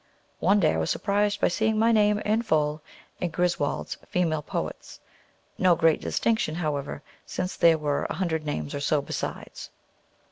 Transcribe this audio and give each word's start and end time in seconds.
One 0.39 0.59
day 0.59 0.73
I 0.73 0.79
was 0.79 0.89
surprised 0.89 1.39
by 1.39 1.49
seeing 1.49 1.77
my 1.77 1.91
name 1.91 2.17
in 2.21 2.41
full 2.41 2.81
in 3.19 3.29
Griswold's 3.29 3.99
"Female 4.07 4.41
Poet's;" 4.41 4.99
no 5.59 5.75
great 5.75 6.01
distinction, 6.01 6.55
however, 6.55 7.03
since 7.23 7.55
there 7.55 7.77
were 7.77 8.05
a 8.05 8.15
hundred 8.15 8.43
names 8.43 8.73
or 8.73 8.79
so, 8.79 9.03
besides. 9.03 9.69